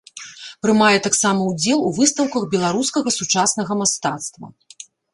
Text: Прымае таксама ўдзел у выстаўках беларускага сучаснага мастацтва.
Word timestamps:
Прымае 0.65 0.97
таксама 1.07 1.39
ўдзел 1.51 1.79
у 1.91 1.93
выстаўках 1.99 2.49
беларускага 2.57 3.09
сучаснага 3.21 3.81
мастацтва. 3.87 4.55